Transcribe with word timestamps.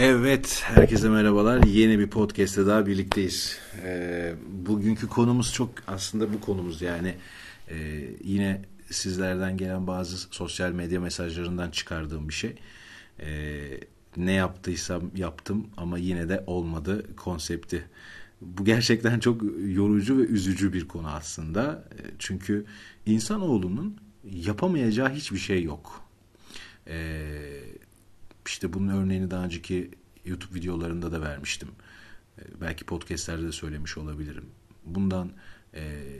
Evet, 0.00 0.62
herkese 0.64 1.08
merhabalar. 1.08 1.62
Yeni 1.62 1.98
bir 1.98 2.10
podcast'te 2.10 2.66
daha 2.66 2.86
birlikteyiz. 2.86 3.58
Ee, 3.82 4.34
bugünkü 4.66 5.08
konumuz 5.08 5.52
çok 5.52 5.70
aslında 5.86 6.32
bu 6.32 6.40
konumuz 6.40 6.82
yani 6.82 7.14
e, 7.68 7.76
yine 8.24 8.62
sizlerden 8.90 9.56
gelen 9.56 9.86
bazı 9.86 10.16
sosyal 10.16 10.72
medya 10.72 11.00
mesajlarından 11.00 11.70
çıkardığım 11.70 12.28
bir 12.28 12.34
şey. 12.34 12.56
Ee, 13.20 13.80
ne 14.16 14.32
yaptıysam 14.32 15.02
yaptım 15.16 15.66
ama 15.76 15.98
yine 15.98 16.28
de 16.28 16.44
olmadı 16.46 17.16
konsepti. 17.16 17.84
Bu 18.40 18.64
gerçekten 18.64 19.20
çok 19.20 19.42
yorucu 19.66 20.18
ve 20.18 20.22
üzücü 20.22 20.72
bir 20.72 20.88
konu 20.88 21.08
aslında. 21.08 21.84
Ee, 21.92 22.10
çünkü 22.18 22.64
insanoğlunun 23.06 23.96
yapamayacağı 24.24 25.10
hiçbir 25.10 25.38
şey 25.38 25.62
yok. 25.62 26.02
Ee, 26.86 27.28
işte 28.48 28.72
bunun 28.72 28.88
örneğini 28.88 29.30
daha 29.30 29.44
önceki 29.44 29.90
YouTube 30.24 30.54
videolarında 30.54 31.12
da 31.12 31.20
vermiştim. 31.20 31.68
Ee, 32.38 32.42
belki 32.60 32.84
podcastlerde 32.84 33.46
de 33.46 33.52
söylemiş 33.52 33.98
olabilirim. 33.98 34.44
Bundan 34.84 35.32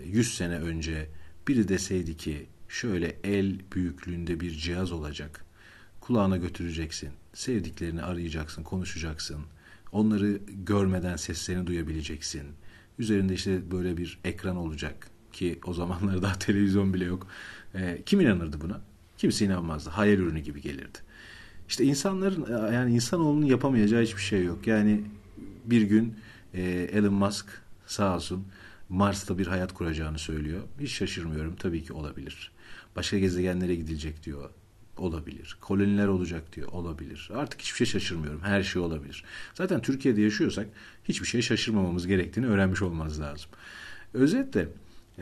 100 0.05 0.27
e, 0.27 0.31
sene 0.31 0.59
önce 0.59 1.09
biri 1.49 1.69
deseydi 1.69 2.17
ki 2.17 2.47
şöyle 2.69 3.17
el 3.25 3.61
büyüklüğünde 3.73 4.41
bir 4.41 4.51
cihaz 4.51 4.93
olacak. 4.93 5.45
Kulağına 6.01 6.37
götüreceksin. 6.37 7.11
Sevdiklerini 7.35 8.03
arayacaksın, 8.03 8.63
konuşacaksın. 8.63 9.41
Onları 9.93 10.41
görmeden 10.49 11.17
seslerini 11.17 11.67
duyabileceksin. 11.67 12.43
Üzerinde 12.99 13.35
işte 13.35 13.71
böyle 13.71 13.97
bir 13.97 14.19
ekran 14.25 14.57
olacak 14.57 15.09
ki 15.33 15.59
o 15.65 15.75
zamanlar 15.75 16.23
daha 16.23 16.39
televizyon 16.39 16.95
bile 16.95 17.05
yok. 17.05 17.27
E, 17.75 18.03
kim 18.07 18.21
inanırdı 18.21 18.61
buna? 18.61 18.81
Kimse 19.19 19.45
inanmazdı. 19.45 19.91
Hayal 19.91 20.19
ürünü 20.19 20.41
gibi 20.41 20.61
gelirdi. 20.61 20.99
İşte 21.69 21.85
insanların 21.85 22.73
yani 22.73 22.95
insanoğlunun 22.95 23.47
yapamayacağı 23.47 24.03
hiçbir 24.03 24.23
şey 24.23 24.45
yok. 24.45 24.67
Yani 24.67 25.01
bir 25.65 25.83
gün 25.83 26.15
e, 26.55 26.63
Elon 26.93 27.15
Musk 27.15 27.47
sağ 27.87 28.17
olsun 28.17 28.45
Mars'ta 28.89 29.39
bir 29.39 29.47
hayat 29.47 29.75
kuracağını 29.75 30.19
söylüyor. 30.19 30.61
Hiç 30.81 30.93
şaşırmıyorum. 30.93 31.57
Tabii 31.57 31.85
ki 31.85 31.93
olabilir. 31.93 32.53
Başka 32.97 33.19
gezegenlere 33.19 33.75
gidilecek 33.75 34.25
diyor. 34.25 34.51
Olabilir. 34.97 35.59
Koloniler 35.61 36.07
olacak 36.07 36.57
diyor. 36.57 36.69
Olabilir. 36.73 37.31
Artık 37.35 37.61
hiçbir 37.61 37.77
şey 37.77 37.87
şaşırmıyorum. 37.87 38.41
Her 38.41 38.63
şey 38.63 38.83
olabilir. 38.83 39.25
Zaten 39.55 39.83
Türkiye'de 39.83 40.23
yaşıyorsak 40.23 40.67
hiçbir 41.05 41.27
şey 41.27 41.43
şaşırmamamız 41.43 42.07
gerektiğini 42.07 42.47
öğrenmiş 42.47 42.83
olmamız 42.83 43.21
lazım. 43.21 43.51
Özetle 44.15 44.69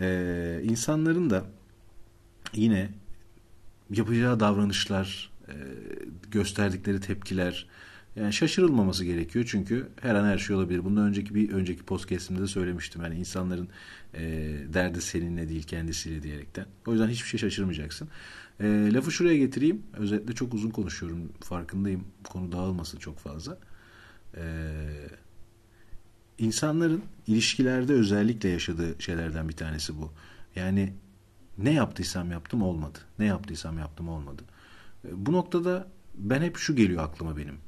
e, 0.01 0.61
insanların 0.65 1.31
da 1.31 1.45
yine 2.55 2.91
yapacağı 3.91 4.41
davranışlar, 4.41 5.31
e, 5.49 5.55
gösterdikleri 6.31 7.01
tepkiler 7.01 7.67
yani 8.17 8.33
şaşırılmaması 8.33 9.05
gerekiyor 9.05 9.45
çünkü 9.49 9.89
her 10.01 10.15
an 10.15 10.25
her 10.25 10.39
şey 10.39 10.57
olabilir. 10.57 10.85
Bundan 10.85 11.05
önceki 11.05 11.35
bir 11.35 11.53
önceki 11.53 11.83
podcast'imde 11.83 12.41
de 12.41 12.47
söylemiştim. 12.47 13.03
Yani 13.03 13.15
insanların 13.15 13.69
e, 14.15 14.23
derdi 14.75 15.01
seninle 15.01 15.49
değil 15.49 15.63
kendisiyle 15.63 16.23
diyerekten. 16.23 16.67
O 16.87 16.93
yüzden 16.93 17.09
hiçbir 17.09 17.29
şey 17.29 17.41
şaşırmayacaksın. 17.41 18.09
E, 18.61 18.93
lafı 18.93 19.13
şuraya 19.13 19.37
getireyim. 19.37 19.83
Özellikle 19.97 20.35
çok 20.35 20.55
uzun 20.55 20.71
konuşuyorum. 20.71 21.33
Farkındayım. 21.41 22.05
Konu 22.25 22.53
dağılmasın 22.53 22.99
çok 22.99 23.19
fazla. 23.19 23.59
E, 24.37 24.43
insanların 26.39 27.03
ilişkilerde 27.27 27.93
özellikle 27.93 28.49
yaşadığı 28.49 29.03
şeylerden 29.03 29.49
bir 29.49 29.57
tanesi 29.57 29.97
bu. 29.97 30.13
Yani 30.57 30.93
ne 31.59 31.73
yaptıysam 31.73 32.31
yaptım 32.31 32.63
olmadı. 32.63 32.99
Ne 33.19 33.25
yaptıysam 33.25 33.79
yaptım 33.79 34.09
olmadı. 34.09 34.43
Bu 35.05 35.33
noktada 35.33 35.89
ben 36.15 36.43
hep 36.43 36.57
şu 36.57 36.77
geliyor 36.77 37.05
aklıma 37.05 37.37
benim. 37.37 37.59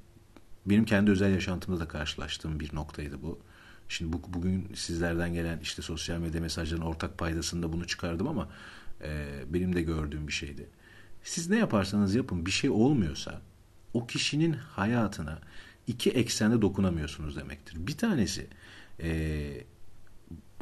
Benim 0.67 0.85
kendi 0.85 1.11
özel 1.11 1.33
yaşantımda 1.33 1.81
da 1.81 1.89
karşılaştığım 1.89 2.61
bir 2.61 2.75
noktaydı 2.75 3.23
bu. 3.23 3.41
Şimdi 3.89 4.13
bu, 4.13 4.23
bugün 4.29 4.73
sizlerden 4.75 5.35
gelen 5.35 5.59
işte 5.61 5.83
sosyal 5.83 6.19
medya 6.19 6.41
mesajlarının 6.41 6.87
ortak 6.87 7.19
paydasında 7.19 7.73
bunu 7.73 7.87
çıkardım 7.87 8.29
ama 8.29 8.49
e, 9.03 9.27
benim 9.49 9.75
de 9.75 9.83
gördüğüm 9.83 10.29
bir 10.29 10.33
şeydi. 10.33 10.69
Siz 11.23 11.51
ne 11.51 11.57
yaparsanız 11.57 12.15
yapın 12.15 12.47
bir 12.47 12.51
şey 12.51 12.71
olmuyorsa 12.71 13.41
o 13.95 14.07
kişinin 14.07 14.53
hayatına 14.53 15.39
iki 15.87 16.11
eksende 16.11 16.63
dokunamıyorsunuz 16.63 17.37
demektir. 17.37 17.87
Bir 17.87 17.97
tanesi 17.97 18.47
e, 19.03 19.65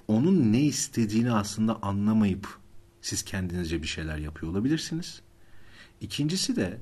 onun 0.09 0.53
ne 0.53 0.61
istediğini 0.61 1.33
aslında 1.33 1.83
anlamayıp 1.83 2.59
siz 3.01 3.23
kendinizce 3.23 3.83
bir 3.83 3.87
şeyler 3.87 4.19
yapıyor 4.19 4.53
olabilirsiniz. 4.53 5.23
İkincisi 6.01 6.57
de 6.57 6.79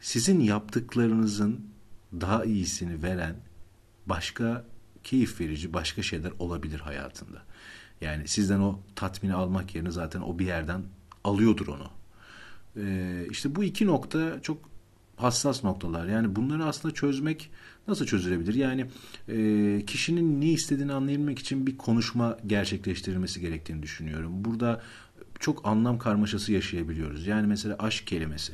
sizin 0.00 0.40
yaptıklarınızın 0.40 1.66
daha 2.12 2.44
iyisini 2.44 3.02
veren 3.02 3.36
başka 4.06 4.64
keyif 5.04 5.40
verici 5.40 5.72
başka 5.72 6.02
şeyler 6.02 6.32
olabilir 6.38 6.80
hayatında. 6.80 7.42
Yani 8.00 8.28
sizden 8.28 8.60
o 8.60 8.80
tatmini 8.96 9.34
almak 9.34 9.74
yerine 9.74 9.90
zaten 9.90 10.20
o 10.20 10.38
bir 10.38 10.46
yerden 10.46 10.82
alıyordur 11.24 11.66
onu. 11.66 11.90
Ee, 12.76 13.26
işte 13.30 13.54
bu 13.54 13.64
iki 13.64 13.86
nokta 13.86 14.42
çok 14.42 14.70
hassas 15.16 15.64
noktalar. 15.64 16.06
Yani 16.06 16.36
bunları 16.36 16.64
aslında 16.64 16.94
çözmek 16.94 17.50
nasıl 17.88 18.06
çözülebilir? 18.06 18.54
Yani 18.54 18.86
e, 19.28 19.86
kişinin 19.86 20.40
ne 20.40 20.48
istediğini 20.48 20.92
anlayabilmek 20.92 21.38
için 21.38 21.66
bir 21.66 21.76
konuşma 21.76 22.38
gerçekleştirilmesi 22.46 23.40
gerektiğini 23.40 23.82
düşünüyorum. 23.82 24.44
Burada 24.44 24.82
çok 25.44 25.66
anlam 25.66 25.98
karmaşası 25.98 26.52
yaşayabiliyoruz. 26.52 27.26
Yani 27.26 27.46
mesela 27.46 27.76
aşk 27.78 28.06
kelimesi. 28.06 28.52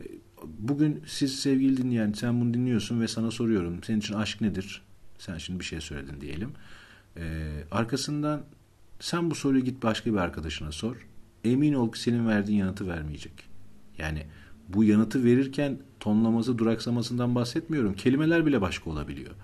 E, 0.00 0.04
bugün 0.46 1.02
siz 1.06 1.40
sevgili 1.40 1.76
dinleyen 1.76 2.12
sen 2.12 2.40
bunu 2.40 2.54
dinliyorsun 2.54 3.00
ve 3.00 3.08
sana 3.08 3.30
soruyorum. 3.30 3.82
Senin 3.82 3.98
için 3.98 4.14
aşk 4.14 4.40
nedir? 4.40 4.82
Sen 5.18 5.38
şimdi 5.38 5.60
bir 5.60 5.64
şey 5.64 5.80
söyledin 5.80 6.20
diyelim. 6.20 6.52
Ee, 7.16 7.50
arkasından 7.70 8.42
sen 9.00 9.30
bu 9.30 9.34
soruyu 9.34 9.64
git 9.64 9.82
başka 9.82 10.12
bir 10.12 10.18
arkadaşına 10.18 10.72
sor. 10.72 10.96
Emin 11.44 11.74
ol 11.74 11.92
ki 11.92 12.00
senin 12.00 12.28
verdiğin 12.28 12.58
yanıtı 12.58 12.88
vermeyecek. 12.88 13.32
Yani 13.98 14.26
bu 14.68 14.84
yanıtı 14.84 15.24
verirken 15.24 15.78
tonlaması, 16.00 16.58
duraksamasından 16.58 17.34
bahsetmiyorum. 17.34 17.94
Kelimeler 17.94 18.46
bile 18.46 18.60
başka 18.60 18.90
olabiliyor. 18.90 19.34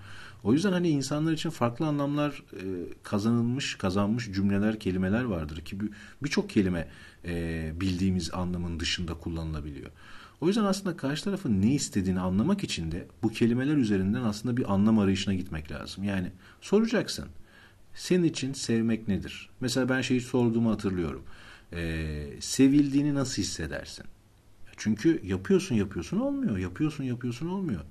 O 0.43 0.53
yüzden 0.53 0.71
hani 0.71 0.89
insanlar 0.89 1.33
için 1.33 1.49
farklı 1.49 1.85
anlamlar 1.85 2.43
e, 2.53 2.63
kazanılmış, 3.03 3.75
kazanmış 3.75 4.31
cümleler, 4.31 4.79
kelimeler 4.79 5.23
vardır 5.23 5.61
ki 5.61 5.77
birçok 6.23 6.49
kelime 6.49 6.87
e, 7.25 7.73
bildiğimiz 7.81 8.33
anlamın 8.33 8.79
dışında 8.79 9.13
kullanılabiliyor. 9.13 9.91
O 10.41 10.47
yüzden 10.47 10.63
aslında 10.63 10.97
karşı 10.97 11.23
tarafın 11.23 11.61
ne 11.61 11.73
istediğini 11.73 12.19
anlamak 12.19 12.63
için 12.63 12.91
de 12.91 13.07
bu 13.23 13.29
kelimeler 13.29 13.77
üzerinden 13.77 14.21
aslında 14.21 14.57
bir 14.57 14.73
anlam 14.73 14.99
arayışına 14.99 15.33
gitmek 15.33 15.71
lazım. 15.71 16.03
Yani 16.03 16.31
soracaksın. 16.61 17.25
Senin 17.93 18.23
için 18.23 18.53
sevmek 18.53 19.07
nedir? 19.07 19.49
Mesela 19.59 19.89
ben 19.89 20.01
şeyi 20.01 20.21
sorduğumu 20.21 20.71
hatırlıyorum. 20.71 21.23
Ee, 21.73 22.27
sevildiğini 22.39 23.15
nasıl 23.15 23.41
hissedersin? 23.41 24.05
Çünkü 24.77 25.21
yapıyorsun 25.25 25.75
yapıyorsun 25.75 26.19
olmuyor. 26.19 26.57
Yapıyorsun 26.57 27.03
yapıyorsun 27.03 27.47
olmuyor. 27.47 27.81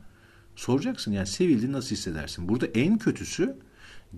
Soracaksın 0.57 1.13
yani 1.13 1.27
sevildiğini 1.27 1.73
nasıl 1.73 1.97
hissedersin? 1.97 2.49
Burada 2.49 2.67
en 2.67 2.99
kötüsü 2.99 3.57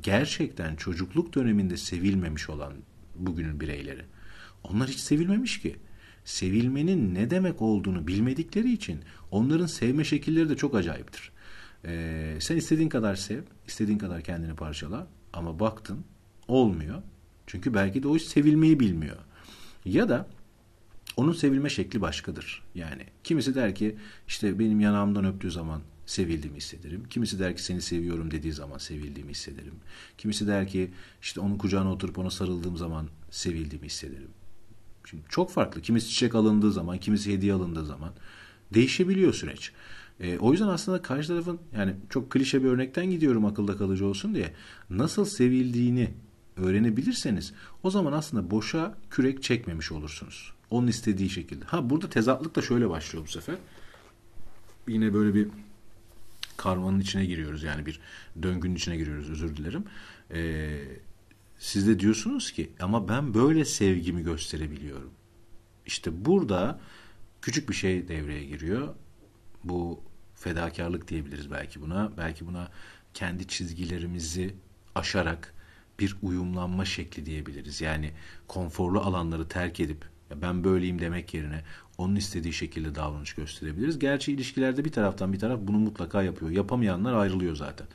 gerçekten 0.01 0.77
çocukluk 0.77 1.35
döneminde 1.35 1.77
sevilmemiş 1.77 2.51
olan 2.51 2.73
bugünün 3.17 3.61
bireyleri. 3.61 4.05
Onlar 4.65 4.89
hiç 4.89 4.99
sevilmemiş 4.99 5.61
ki. 5.61 5.77
Sevilmenin 6.25 7.15
ne 7.15 7.31
demek 7.31 7.63
olduğunu 7.63 8.07
bilmedikleri 8.07 8.73
için 8.73 9.01
onların 9.31 9.67
sevme 9.67 10.05
şekilleri 10.05 10.49
de 10.49 10.57
çok 10.57 10.75
acayiptir. 10.75 11.33
Ee, 11.85 12.37
sen 12.41 12.57
istediğin 12.57 12.89
kadar 12.89 13.17
sev, 13.17 13.43
istediğin 13.67 13.99
kadar 13.99 14.23
kendini 14.23 14.55
parçala 14.55 15.07
ama 15.33 15.61
baktın 15.61 16.05
olmuyor. 16.49 17.03
Çünkü 17.47 17.75
belki 17.75 18.03
de 18.03 18.09
o 18.09 18.19
sevilmeyi 18.19 18.81
bilmiyor. 18.81 19.17
Ya 19.85 20.09
da 20.09 20.29
onun 21.17 21.33
sevilme 21.33 21.71
şekli 21.71 22.01
başkadır. 22.01 22.63
Yani 22.75 23.07
kimisi 23.25 23.55
der 23.55 23.75
ki 23.75 23.97
işte 24.29 24.59
benim 24.59 24.81
yanağımdan 24.81 25.25
öptüğü 25.25 25.51
zaman 25.51 25.83
sevildiğimi 26.07 26.57
hissederim. 26.57 27.05
Kimisi 27.11 27.39
der 27.39 27.57
ki 27.57 27.63
seni 27.63 27.83
seviyorum 27.83 28.31
dediği 28.31 28.53
zaman 28.53 28.79
sevildiğimi 28.79 29.31
hissederim. 29.31 29.75
Kimisi 30.19 30.47
der 30.47 30.69
ki 30.69 30.91
işte 31.23 31.41
onun 31.41 31.59
kucağına 31.59 31.93
oturup 31.93 32.19
ona 32.19 32.31
sarıldığım 32.31 32.77
zaman 32.77 33.09
sevildiğimi 33.31 33.87
hissederim. 33.87 34.31
Şimdi 35.05 35.23
çok 35.29 35.51
farklı. 35.51 35.83
Kimisi 35.83 36.09
çiçek 36.09 36.35
alındığı 36.35 36.73
zaman, 36.73 36.99
kimisi 36.99 37.33
hediye 37.33 37.53
alındığı 37.53 37.87
zaman 37.87 38.13
değişebiliyor 38.75 39.35
süreç. 39.35 39.73
E, 40.21 40.39
o 40.39 40.53
yüzden 40.53 40.69
aslında 40.69 41.03
karşı 41.03 41.29
tarafın 41.29 41.61
yani 41.77 41.95
çok 42.11 42.31
klişe 42.31 42.63
bir 42.63 42.69
örnekten 42.69 43.11
gidiyorum 43.11 43.45
akılda 43.45 43.77
kalıcı 43.77 44.07
olsun 44.07 44.35
diye 44.35 44.53
nasıl 44.91 45.25
sevildiğini 45.25 46.11
öğrenebilirseniz 46.57 47.53
o 47.83 47.91
zaman 47.91 48.13
aslında 48.13 48.51
boşa 48.51 48.95
kürek 49.11 49.43
çekmemiş 49.43 49.93
olursunuz. 49.93 50.53
Onun 50.71 50.87
istediği 50.87 51.31
şekilde. 51.31 51.65
Ha 51.65 51.91
burada 51.91 52.09
tezatlık 52.09 52.57
da 52.57 52.63
şöyle 52.63 52.91
başlıyor 52.91 53.25
bu 53.27 53.31
sefer. 53.31 53.57
Yine 54.89 55.15
böyle 55.15 55.35
bir 55.35 55.49
karmanın 56.57 57.01
içine 57.01 57.25
giriyoruz. 57.25 57.63
Yani 57.63 57.87
bir 57.87 58.01
döngünün 58.43 58.75
içine 58.75 58.97
giriyoruz 58.97 59.31
özür 59.31 59.57
dilerim. 59.57 59.85
Ee, 60.31 60.81
siz 61.59 61.87
de 61.87 62.01
diyorsunuz 62.01 62.53
ki 62.53 62.73
ama 62.81 63.09
ben 63.09 63.35
böyle 63.35 63.65
sevgimi 63.65 64.23
gösterebiliyorum. 64.23 65.11
İşte 65.87 66.25
burada 66.25 66.81
küçük 67.43 67.69
bir 67.69 67.75
şey 67.75 68.09
devreye 68.09 68.45
giriyor. 68.45 68.95
Bu 69.65 70.01
fedakarlık 70.35 71.09
diyebiliriz 71.09 71.51
belki 71.51 71.81
buna. 71.81 72.13
Belki 72.17 72.47
buna 72.47 72.71
kendi 73.15 73.47
çizgilerimizi 73.47 74.55
aşarak 74.95 75.55
bir 75.99 76.17
uyumlanma 76.23 76.85
şekli 76.85 77.27
diyebiliriz. 77.27 77.81
Yani 77.81 78.13
konforlu 78.49 79.01
alanları 79.01 79.49
terk 79.49 79.81
edip 79.81 80.05
ben 80.43 80.65
böyleyim 80.65 80.99
demek 80.99 81.35
yerine 81.35 81.65
onun 81.99 82.17
istediği 82.17 82.53
şekilde 82.53 82.95
davranış 82.95 83.35
gösterebiliriz. 83.35 83.99
Gerçi 83.99 84.33
ilişkilerde 84.33 84.85
bir 84.85 84.93
taraftan 84.93 85.33
bir 85.33 85.39
taraf 85.39 85.61
bunu 85.63 85.79
mutlaka 85.79 86.23
yapıyor. 86.23 86.51
Yapamayanlar 86.51 87.15
ayrılıyor 87.15 87.57
zaten. 87.57 87.87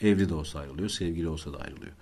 Evli 0.00 0.28
de 0.28 0.34
olsa 0.34 0.58
ayrılıyor, 0.58 0.88
sevgili 0.88 1.28
olsa 1.28 1.52
da 1.52 1.58
ayrılıyor. 1.58 1.92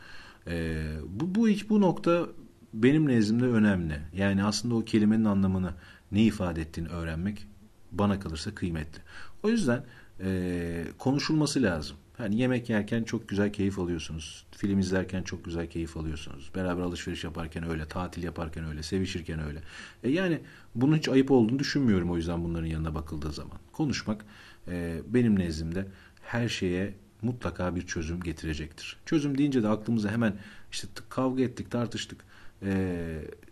Ee, 0.47 0.87
bu, 1.09 1.35
bu, 1.35 1.49
bu 1.69 1.81
nokta 1.81 2.27
benim 2.75 3.09
nezdimde 3.09 3.45
önemli. 3.45 4.01
Yani 4.17 4.45
aslında 4.45 4.75
o 4.75 4.85
kelimenin 4.85 5.25
anlamını 5.25 5.75
ne 6.13 6.23
ifade 6.23 6.61
ettiğini 6.61 6.89
öğrenmek 6.89 7.47
bana 7.93 8.21
kalırsa 8.21 8.55
kıymetli. 8.55 9.03
O 9.43 9.49
yüzden 9.49 9.85
e, 10.21 10.85
konuşulması 10.99 11.63
lazım. 11.63 11.97
Hani 12.17 12.37
yemek 12.41 12.71
yerken 12.71 13.05
çok 13.05 13.29
güzel 13.29 13.53
keyif 13.53 13.79
alıyorsunuz. 13.79 14.47
Film 14.57 14.79
izlerken 14.79 15.23
çok 15.23 15.45
güzel 15.45 15.71
keyif 15.71 15.97
alıyorsunuz. 15.97 16.51
Beraber 16.55 16.83
alışveriş 16.83 17.25
yaparken 17.25 17.71
öyle, 17.71 17.87
tatil 17.87 18.23
yaparken 18.23 18.65
öyle, 18.65 18.83
sevişirken 18.83 19.41
öyle. 19.41 19.63
E 20.03 20.11
yani 20.11 20.41
bunun 20.75 20.97
hiç 20.97 21.09
ayıp 21.09 21.31
olduğunu 21.31 21.59
düşünmüyorum 21.59 22.11
o 22.11 22.17
yüzden 22.17 22.45
bunların 22.45 22.67
yanına 22.67 22.95
bakıldığı 22.95 23.33
zaman. 23.33 23.59
Konuşmak 23.73 24.25
e, 24.69 25.01
benim 25.07 25.39
nezdimde 25.39 25.87
her 26.23 26.49
şeye 26.49 26.95
mutlaka 27.23 27.77
bir 27.77 27.87
çözüm 27.87 28.21
getirecektir. 28.21 28.97
Çözüm 29.07 29.39
deyince 29.39 29.63
de 29.63 29.69
aklımıza 29.69 30.11
hemen 30.11 30.37
işte 30.73 30.89
kavga 31.09 31.43
ettik, 31.43 31.71
tartıştık. 31.71 32.25
E, 32.63 32.97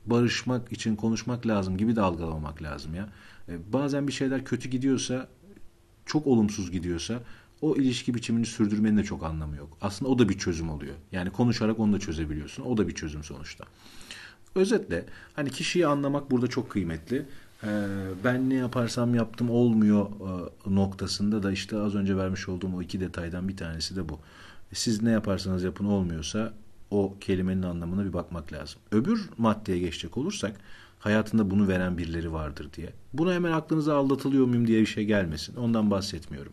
barışmak 0.07 0.73
için 0.73 0.97
konuşmak 0.97 1.47
lazım 1.47 1.77
gibi 1.77 1.97
de 1.97 2.01
algılamamak 2.01 2.63
lazım 2.63 2.95
ya. 2.95 3.09
E, 3.49 3.73
bazen 3.73 4.09
bir 4.09 4.13
şeyler 4.13 4.45
kötü 4.45 4.69
gidiyorsa, 4.69 5.29
çok 6.07 6.27
olumsuz 6.27 6.71
gidiyorsa 6.71 7.21
o 7.63 7.77
ilişki 7.77 8.15
biçimini 8.15 8.47
sürdürmenin 8.47 8.97
de 8.97 9.05
çok 9.05 9.25
anlamı 9.25 9.57
yok. 9.57 9.77
Aslında 9.81 10.11
o 10.11 10.19
da 10.19 10.29
bir 10.29 10.39
çözüm 10.39 10.71
oluyor. 10.71 10.95
Yani 11.13 11.31
konuşarak 11.31 11.79
onu 11.79 11.93
da 11.93 11.99
çözebiliyorsun. 11.99 12.63
O 12.63 12.77
da 12.77 12.89
bir 12.89 12.95
çözüm 12.95 13.25
sonuçta. 13.25 13.65
Özetle 14.55 15.05
hani 15.37 15.51
kişiyi 15.51 15.87
anlamak 15.87 16.31
burada 16.31 16.47
çok 16.47 16.71
kıymetli. 16.71 17.27
Ee, 17.65 17.87
ben 18.25 18.51
ne 18.51 18.55
yaparsam 18.55 19.15
yaptım 19.15 19.51
olmuyor 19.51 20.07
e, 20.07 20.75
noktasında 20.75 21.43
da 21.43 21.53
işte 21.53 21.79
az 21.79 21.95
önce 21.95 22.17
vermiş 22.17 22.49
olduğum 22.49 22.77
o 22.77 22.83
iki 22.83 23.01
detaydan 23.01 23.49
bir 23.49 23.57
tanesi 23.57 23.97
de 23.97 24.09
bu. 24.09 24.19
Siz 24.73 25.03
ne 25.03 25.11
yaparsanız 25.11 25.63
yapın 25.63 25.85
olmuyorsa 25.85 26.53
o 26.91 27.17
kelimenin 27.21 27.63
anlamına 27.63 28.05
bir 28.05 28.13
bakmak 28.13 28.53
lazım. 28.53 28.81
Öbür 28.93 29.31
maddeye 29.39 29.79
geçecek 29.79 30.19
olursak 30.19 30.57
hayatında 30.99 31.51
bunu 31.51 31.69
veren 31.69 31.99
birileri 31.99 32.33
vardır 32.33 32.69
diye. 32.77 32.93
Buna 33.13 33.35
hemen 33.35 33.53
aklınıza 33.53 33.97
aldatılıyor 33.97 34.47
muyum 34.47 34.67
diye 34.67 34.81
bir 34.81 34.87
şey 34.87 35.05
gelmesin. 35.05 35.57
Ondan 35.57 35.91
bahsetmiyorum. 35.91 36.53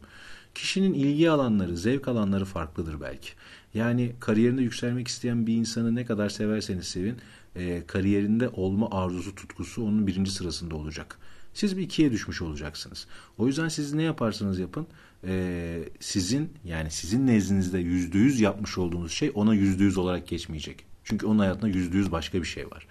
Kişinin 0.62 0.94
ilgi 0.94 1.30
alanları, 1.30 1.78
zevk 1.78 2.08
alanları 2.08 2.46
farklıdır 2.46 3.02
belki. 3.02 3.30
Yani 3.74 4.12
kariyerinde 4.20 4.62
yükselmek 4.62 5.08
isteyen 5.08 5.48
bir 5.48 5.54
insanı 5.54 5.96
ne 5.96 6.06
kadar 6.06 6.30
severseniz 6.30 6.88
sevin, 6.88 7.18
e, 7.56 7.84
kariyerinde 7.88 8.50
olma 8.50 8.90
arzusu, 8.92 9.36
tutkusu 9.36 9.84
onun 9.84 10.08
birinci 10.08 10.32
sırasında 10.32 10.76
olacak. 10.76 11.20
Siz 11.54 11.78
bir 11.78 11.82
ikiye 11.82 12.12
düşmüş 12.12 12.42
olacaksınız. 12.42 13.08
O 13.38 13.48
yüzden 13.48 13.68
siz 13.68 13.94
ne 13.94 14.04
yaparsanız 14.04 14.60
yapın, 14.60 14.88
e, 15.24 15.84
sizin 16.00 16.54
yani 16.66 16.92
sizin 16.92 17.28
nezdinizde 17.28 17.80
yüzde 17.80 18.18
yüz 18.18 18.40
yapmış 18.40 18.78
olduğunuz 18.78 19.12
şey 19.12 19.32
ona 19.36 19.54
yüzde 19.54 19.84
yüz 19.84 19.98
olarak 19.98 20.28
geçmeyecek. 20.28 20.86
Çünkü 21.04 21.26
onun 21.26 21.40
hayatında 21.40 21.68
yüzde 21.68 21.98
yüz 21.98 22.12
başka 22.12 22.42
bir 22.42 22.48
şey 22.48 22.72
var. 22.72 22.88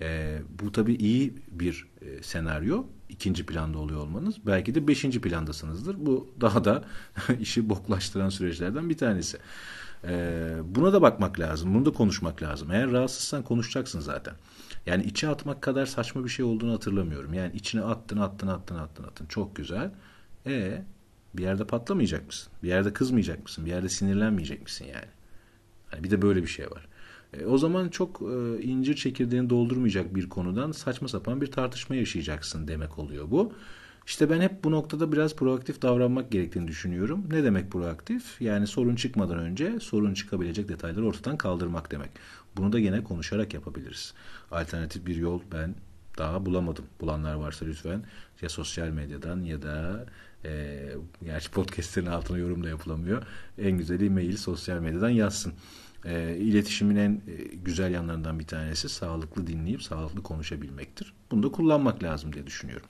E, 0.00 0.38
bu 0.62 0.72
tabii 0.72 0.94
iyi 0.94 1.34
bir 1.50 1.86
e, 2.02 2.22
senaryo. 2.22 2.84
ikinci 3.08 3.46
planda 3.46 3.78
oluyor 3.78 4.00
olmanız. 4.00 4.46
Belki 4.46 4.74
de 4.74 4.88
beşinci 4.88 5.20
plandasınızdır. 5.20 6.06
Bu 6.06 6.34
daha 6.40 6.64
da 6.64 6.84
işi 7.40 7.68
boklaştıran 7.68 8.28
süreçlerden 8.28 8.90
bir 8.90 8.96
tanesi. 8.98 9.38
E, 10.04 10.56
buna 10.64 10.92
da 10.92 11.02
bakmak 11.02 11.40
lazım. 11.40 11.74
Bunu 11.74 11.86
da 11.86 11.92
konuşmak 11.92 12.42
lazım. 12.42 12.70
Eğer 12.70 12.90
rahatsızsan 12.90 13.42
konuşacaksın 13.42 14.00
zaten. 14.00 14.34
Yani 14.86 15.04
içe 15.04 15.28
atmak 15.28 15.62
kadar 15.62 15.86
saçma 15.86 16.24
bir 16.24 16.28
şey 16.28 16.44
olduğunu 16.44 16.72
hatırlamıyorum. 16.72 17.34
Yani 17.34 17.56
içine 17.56 17.82
attın, 17.82 18.18
attın, 18.18 18.48
attın, 18.48 18.76
attın, 18.76 19.04
attın. 19.04 19.26
Çok 19.26 19.56
güzel. 19.56 19.90
E 20.46 20.84
bir 21.34 21.42
yerde 21.42 21.66
patlamayacak 21.66 22.26
mısın? 22.26 22.52
Bir 22.62 22.68
yerde 22.68 22.92
kızmayacak 22.92 23.42
mısın? 23.42 23.66
Bir 23.66 23.70
yerde 23.70 23.88
sinirlenmeyecek 23.88 24.62
misin 24.62 24.84
yani? 24.84 25.08
yani 25.92 26.04
bir 26.04 26.10
de 26.10 26.22
böyle 26.22 26.42
bir 26.42 26.48
şey 26.48 26.70
var. 26.70 26.88
E, 27.40 27.46
o 27.46 27.58
zaman 27.58 27.88
çok 27.88 28.22
e, 28.22 28.62
incir 28.62 28.96
çekirdeğini 28.96 29.50
doldurmayacak 29.50 30.14
bir 30.14 30.28
konudan 30.28 30.72
saçma 30.72 31.08
sapan 31.08 31.40
bir 31.40 31.46
tartışma 31.50 31.96
yaşayacaksın 31.96 32.68
demek 32.68 32.98
oluyor 32.98 33.30
bu. 33.30 33.52
İşte 34.06 34.30
ben 34.30 34.40
hep 34.40 34.64
bu 34.64 34.70
noktada 34.70 35.12
biraz 35.12 35.36
proaktif 35.36 35.82
davranmak 35.82 36.30
gerektiğini 36.30 36.68
düşünüyorum. 36.68 37.24
Ne 37.30 37.44
demek 37.44 37.70
proaktif? 37.70 38.40
Yani 38.40 38.66
sorun 38.66 38.96
çıkmadan 38.96 39.38
önce 39.38 39.80
sorun 39.80 40.14
çıkabilecek 40.14 40.68
detayları 40.68 41.06
ortadan 41.06 41.36
kaldırmak 41.36 41.90
demek. 41.90 42.10
Bunu 42.56 42.72
da 42.72 42.80
gene 42.80 43.04
konuşarak 43.04 43.54
yapabiliriz. 43.54 44.14
Alternatif 44.50 45.06
bir 45.06 45.16
yol 45.16 45.40
ben 45.52 45.74
daha 46.18 46.46
bulamadım. 46.46 46.84
Bulanlar 47.00 47.34
varsa 47.34 47.64
lütfen 47.64 48.02
ya 48.42 48.48
sosyal 48.48 48.88
medyadan 48.88 49.42
ya 49.42 49.62
da 49.62 50.06
e, 50.44 50.82
gerçi 51.24 51.50
podcastlerin 51.50 52.06
altına 52.06 52.38
yorum 52.38 52.64
da 52.64 52.68
yapılamıyor. 52.68 53.22
En 53.58 53.78
güzeli 53.78 54.10
mail 54.10 54.36
sosyal 54.36 54.78
medyadan 54.78 55.10
yazsın. 55.10 55.52
E, 56.04 56.36
iletişimin 56.36 56.96
en 56.96 57.10
e, 57.12 57.34
güzel 57.54 57.92
yanlarından 57.92 58.38
bir 58.38 58.46
tanesi 58.46 58.88
sağlıklı 58.88 59.46
dinleyip 59.46 59.82
sağlıklı 59.82 60.22
konuşabilmektir. 60.22 61.14
Bunu 61.30 61.42
da 61.42 61.52
kullanmak 61.52 62.02
lazım 62.02 62.32
diye 62.32 62.46
düşünüyorum. 62.46 62.86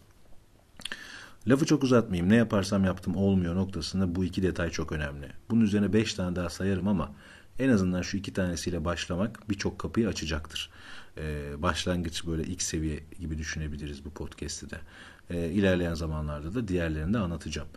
Lafı 1.49 1.67
çok 1.67 1.85
uzatmayayım. 1.85 2.29
Ne 2.29 2.37
yaparsam 2.37 2.85
yaptım 2.85 3.17
olmuyor 3.17 3.55
noktasında 3.55 4.15
bu 4.15 4.25
iki 4.25 4.43
detay 4.43 4.71
çok 4.71 4.93
önemli. 4.93 5.33
Bunun 5.51 5.61
üzerine 5.61 5.93
beş 5.93 6.15
tane 6.15 6.37
daha 6.37 6.51
sayarım 6.51 6.89
ama 6.89 7.15
en 7.59 7.69
azından 7.69 8.03
şu 8.03 8.17
iki 8.17 8.33
tanesiyle 8.33 8.85
başlamak 8.85 9.51
birçok 9.51 9.79
kapıyı 9.79 10.09
açacaktır. 10.09 10.71
Ee, 11.19 11.63
başlangıç 11.63 12.27
böyle 12.27 12.45
ilk 12.45 12.63
seviye 12.63 13.01
gibi 13.21 13.39
düşünebiliriz 13.39 14.05
bu 14.05 14.11
podcast'i 14.11 14.71
de. 14.71 14.77
Ee, 15.31 15.51
ilerleyen 15.51 15.95
zamanlarda 15.95 16.55
da 16.55 16.69
diğerlerini 16.69 17.15
de 17.15 17.19
anlatacağım. 17.19 17.69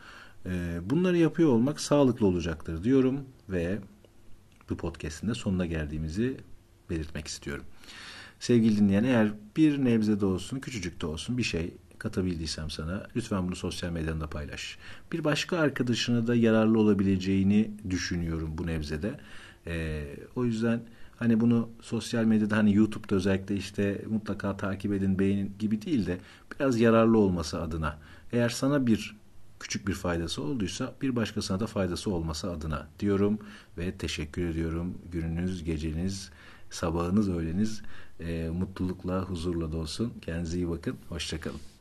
Ee, 0.45 0.79
bunları 0.83 1.17
yapıyor 1.17 1.49
olmak 1.49 1.79
sağlıklı 1.79 2.27
olacaktır 2.27 2.83
diyorum 2.83 3.19
ve 3.49 3.79
bu 4.69 4.77
podcast'in 4.77 5.27
de 5.27 5.33
sonuna 5.33 5.65
geldiğimizi 5.65 6.37
belirtmek 6.89 7.27
istiyorum. 7.27 7.65
Sevgili 8.39 8.77
dinleyen 8.77 9.03
eğer 9.03 9.31
bir 9.57 9.85
nebze 9.85 10.19
de 10.19 10.25
olsun, 10.25 10.59
küçücük 10.59 11.01
de 11.01 11.05
olsun 11.05 11.37
bir 11.37 11.43
şey 11.43 11.73
katabildiysem 11.99 12.69
sana 12.69 13.07
lütfen 13.15 13.47
bunu 13.47 13.55
sosyal 13.55 13.91
medyada 13.91 14.29
paylaş. 14.29 14.77
Bir 15.11 15.23
başka 15.23 15.57
arkadaşına 15.57 16.27
da 16.27 16.35
yararlı 16.35 16.79
olabileceğini 16.79 17.71
düşünüyorum 17.89 18.57
bu 18.57 18.67
nebzede. 18.67 19.19
Ee, 19.67 20.03
o 20.35 20.45
yüzden 20.45 20.81
hani 21.15 21.39
bunu 21.39 21.69
sosyal 21.81 22.23
medyada 22.23 22.57
hani 22.57 22.75
YouTube'da 22.75 23.15
özellikle 23.15 23.55
işte 23.55 24.01
mutlaka 24.09 24.57
takip 24.57 24.93
edin, 24.93 25.19
beğenin 25.19 25.53
gibi 25.59 25.81
değil 25.81 26.05
de 26.05 26.17
biraz 26.55 26.79
yararlı 26.79 27.17
olması 27.17 27.61
adına. 27.61 27.99
Eğer 28.31 28.49
sana 28.49 28.87
bir 28.87 29.15
küçük 29.59 29.87
bir 29.87 29.93
faydası 29.93 30.43
olduysa 30.43 30.95
bir 31.01 31.15
başkasına 31.15 31.59
da 31.59 31.67
faydası 31.67 32.11
olması 32.11 32.51
adına 32.51 32.87
diyorum 32.99 33.39
ve 33.77 33.97
teşekkür 33.97 34.49
ediyorum. 34.49 34.97
Gününüz, 35.11 35.63
geceniz, 35.63 36.29
sabahınız, 36.69 37.29
öğleniz 37.29 37.81
e, 38.19 38.49
mutlulukla, 38.49 39.21
huzurla 39.21 39.71
da 39.71 39.77
olsun. 39.77 40.13
Kendinize 40.21 40.57
iyi 40.57 40.69
bakın. 40.69 40.97
Hoşçakalın. 41.09 41.76